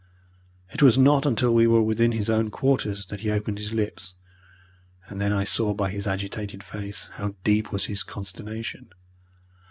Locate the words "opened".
3.29-3.59